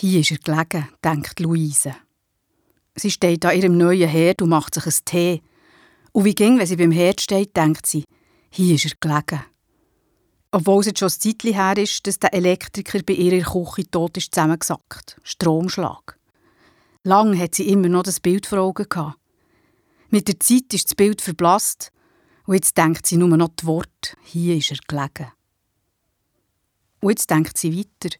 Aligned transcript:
Hier 0.00 0.20
ist 0.20 0.30
er 0.30 0.38
gelegen, 0.38 0.88
denkt 1.04 1.40
Luise. 1.40 1.94
Sie 2.96 3.10
steht 3.10 3.44
an 3.44 3.54
ihrem 3.54 3.76
neuen 3.76 4.08
Herd 4.08 4.40
und 4.40 4.48
macht 4.48 4.72
sich 4.72 4.86
einen 4.86 5.04
Tee. 5.04 5.42
Und 6.12 6.24
wie 6.24 6.34
ging, 6.34 6.58
wenn 6.58 6.66
sie 6.66 6.76
beim 6.76 6.90
Herd 6.90 7.20
steht, 7.20 7.54
denkt 7.54 7.84
sie, 7.84 8.04
hier 8.48 8.76
ist 8.76 8.86
er 8.86 8.96
gelegen. 8.98 9.44
Obwohl 10.52 10.80
es 10.80 10.86
jetzt 10.86 11.00
schon 11.00 11.08
ein 11.08 11.20
Zeitchen 11.20 11.52
her 11.52 11.76
ist, 11.76 12.06
dass 12.06 12.18
der 12.18 12.32
Elektriker 12.32 13.02
bei 13.02 13.12
ihrer 13.12 13.44
Küche 13.44 13.90
tot 13.90 14.16
ist 14.16 14.34
zusammengesackt. 14.34 15.20
Stromschlag. 15.22 16.18
Lang 17.04 17.38
hat 17.38 17.54
sie 17.54 17.68
immer 17.68 17.90
noch 17.90 18.04
das 18.04 18.20
Bild 18.20 18.46
vor 18.46 18.60
Augen 18.60 18.88
gehabt. 18.88 19.18
Mit 20.08 20.28
der 20.28 20.40
Zeit 20.40 20.72
ist 20.72 20.86
das 20.86 20.94
Bild 20.94 21.20
verblasst 21.20 21.92
und 22.46 22.54
jetzt 22.54 22.78
denkt 22.78 23.04
sie 23.04 23.18
nur 23.18 23.36
noch 23.36 23.50
die 23.50 23.66
Worte, 23.66 24.16
hier 24.24 24.56
ist 24.56 24.70
er 24.70 24.78
gelegen. 24.88 25.30
Und 27.00 27.10
jetzt 27.10 27.28
denkt 27.28 27.58
sie 27.58 27.76
weiter, 27.78 28.16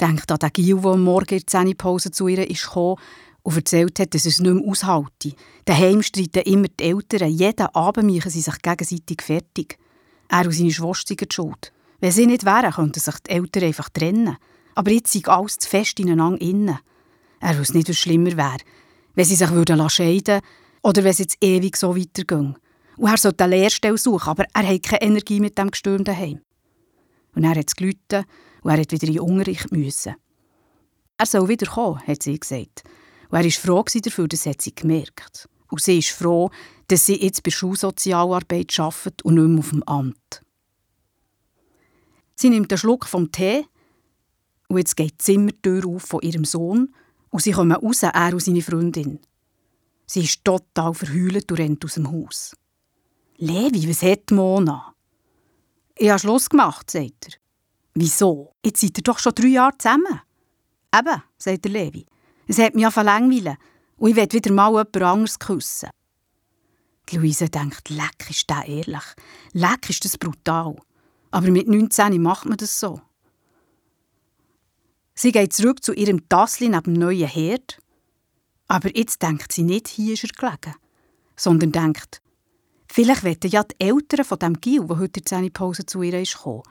denkt 0.00 0.30
an 0.30 0.38
den 0.38 0.52
Gil, 0.52 0.80
der 0.80 0.96
Morgen 0.96 1.34
in 1.34 1.38
der 1.38 1.46
Zähnepause 1.46 2.10
zu 2.10 2.28
ihr 2.28 2.48
ist 2.48 2.64
gekommen 2.64 2.96
und 3.42 3.56
erzählt 3.56 3.98
hat, 3.98 4.14
dass 4.14 4.26
es 4.26 4.40
nicht 4.40 4.52
mehr 4.54 4.64
aushalte. 4.68 5.32
Daheim 5.64 6.02
streiten 6.02 6.42
immer 6.42 6.68
die 6.68 6.84
Eltern, 6.84 7.30
jeden 7.30 7.66
Abend 7.74 8.12
machen 8.12 8.30
sie 8.30 8.40
sich 8.40 8.62
gegenseitig 8.62 9.22
fertig. 9.22 9.78
Er 10.28 10.44
und 10.44 10.52
seine 10.52 10.70
Schwester 10.70 11.14
sind 11.18 11.32
schuld. 11.32 11.72
Wenn 12.00 12.12
sie 12.12 12.26
nicht 12.26 12.44
wären, 12.44 12.72
könnten 12.72 13.00
sich 13.00 13.14
die 13.20 13.30
Eltern 13.30 13.64
einfach 13.64 13.88
trennen. 13.88 14.36
Aber 14.74 14.90
jetzt 14.90 15.12
sind 15.12 15.28
alles 15.28 15.58
zu 15.58 15.68
fest 15.68 15.98
ineinander 15.98 16.40
innen. 16.40 16.78
Er 17.40 17.58
wüsste 17.58 17.76
nicht, 17.76 17.88
was 17.88 17.96
schlimmer 17.96 18.36
wäre, 18.36 18.58
wenn 19.14 19.24
sie 19.24 19.36
sich 19.36 19.50
würden 19.50 19.88
scheiden 19.88 20.40
oder 20.82 21.02
wenn 21.02 21.10
es 21.10 21.18
jetzt 21.18 21.38
ewig 21.40 21.76
so 21.76 21.96
weiterging. 21.96 22.56
Und 22.96 23.10
er 23.10 23.16
sollte 23.16 23.44
eine 23.44 23.56
Lehrstelle 23.56 23.98
suchen, 23.98 24.28
aber 24.28 24.44
er 24.52 24.68
hat 24.68 24.82
keine 24.82 25.02
Energie 25.02 25.40
mit 25.40 25.56
dem 25.56 25.70
Gestürm 25.70 26.04
daheim. 26.04 26.40
Und 27.34 27.44
er 27.44 27.50
hat 27.50 27.68
es 27.68 27.76
und 28.62 28.70
er 28.70 28.80
hat 28.80 28.92
wieder 28.92 29.06
in 29.06 29.14
den 29.14 29.22
Unterricht 29.22 29.72
müssen. 29.72 30.14
Er 31.16 31.26
soll 31.26 31.48
wieder 31.48 31.66
kommen, 31.66 32.00
hat 32.06 32.22
sie 32.22 32.38
gesagt. 32.38 32.84
Und 33.30 33.38
er 33.38 33.44
war 33.44 33.50
froh 33.50 33.84
dafür, 34.00 34.28
das 34.28 34.46
hat 34.46 34.62
sie 34.62 34.74
gemerkt. 34.74 35.48
Und 35.70 35.82
sie 35.82 35.98
ist 35.98 36.10
froh, 36.10 36.50
dass 36.86 37.06
sie 37.06 37.22
jetzt 37.22 37.42
bei 37.42 37.50
Schulsozialarbeit 37.50 38.78
arbeitet 38.78 39.22
und 39.22 39.34
nicht 39.34 39.48
mehr 39.48 39.58
auf 39.58 39.70
dem 39.70 39.82
Amt. 39.82 40.42
Sie 42.34 42.50
nimmt 42.50 42.72
einen 42.72 42.78
Schluck 42.78 43.06
vom 43.06 43.32
Tee 43.32 43.66
und 44.68 44.78
jetzt 44.78 44.96
geht 44.96 45.12
die 45.12 45.18
Zimmertür 45.18 45.86
auf 45.86 46.02
von 46.02 46.22
ihrem 46.22 46.44
Sohn 46.44 46.94
und 47.30 47.42
sie 47.42 47.50
kommen 47.50 47.72
raus, 47.72 48.02
er 48.02 48.32
und 48.32 48.42
seine 48.42 48.62
Freundin. 48.62 49.18
Sie 50.06 50.22
ist 50.22 50.44
total 50.44 50.94
verheult 50.94 51.50
und 51.50 51.58
rennt 51.58 51.84
aus 51.84 51.94
dem 51.94 52.10
Haus. 52.10 52.56
Levi, 53.36 53.88
was 53.88 54.02
hat 54.02 54.30
Mona? 54.30 54.94
Ich 55.96 56.08
habe 56.08 56.18
Schluss 56.18 56.48
gemacht, 56.48 56.90
sagt 56.90 57.26
er. 57.26 57.37
Wieso? 58.00 58.54
Jetzt 58.64 58.80
seid 58.80 58.96
ihr 58.96 59.02
doch 59.02 59.18
schon 59.18 59.34
drei 59.34 59.48
Jahre 59.48 59.76
zusammen. 59.76 60.20
Eben, 60.94 61.22
sagt 61.36 61.64
der 61.64 61.72
Levi. 61.72 62.06
Es 62.46 62.58
hat 62.58 62.76
mich 62.76 62.82
ja 62.82 62.92
verlangweilen 62.92 63.56
und 63.96 64.10
ich 64.10 64.16
will 64.16 64.30
wieder 64.30 64.52
mal 64.52 64.70
jemand 64.70 64.96
anderes 65.02 65.38
küssen. 65.40 65.90
Die 67.08 67.16
Luise 67.16 67.48
denkt, 67.48 67.90
leck 67.90 68.30
ist 68.30 68.48
das 68.48 68.66
ehrlich. 68.66 69.02
Leck 69.52 69.90
ist 69.90 70.04
das 70.04 70.16
brutal. 70.16 70.76
Aber 71.32 71.50
mit 71.50 71.66
19 71.66 72.22
macht 72.22 72.46
man 72.46 72.56
das 72.56 72.78
so. 72.78 73.00
Sie 75.14 75.32
geht 75.32 75.52
zurück 75.52 75.82
zu 75.82 75.92
ihrem 75.92 76.28
Tassli 76.28 76.68
neben 76.68 76.84
dem 76.84 76.92
neuen 76.92 77.26
Herd. 77.26 77.80
Aber 78.68 78.96
jetzt 78.96 79.22
denkt 79.22 79.50
sie 79.50 79.64
nicht, 79.64 79.88
hier 79.88 80.14
ist 80.14 80.22
er 80.22 80.28
gelegen, 80.28 80.76
sondern 81.34 81.72
denkt, 81.72 82.22
vielleicht 82.86 83.24
wollen 83.24 83.38
ja 83.42 83.64
die 83.64 83.84
Eltern 83.84 84.24
von 84.24 84.38
dem 84.38 84.60
Gil, 84.60 84.86
der 84.86 84.98
heute 85.00 85.20
in 85.34 85.42
der 85.42 85.50
Pause 85.50 85.84
zu 85.84 86.02
ihr 86.02 86.20
ist, 86.20 86.38
kommen, 86.38 86.62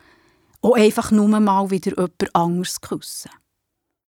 auch 0.62 0.76
einfach 0.76 1.12
nur 1.12 1.28
mal 1.28 1.70
wieder 1.70 1.92
jemand 1.96 2.36
anderes 2.36 2.82
küssen. 2.82 3.32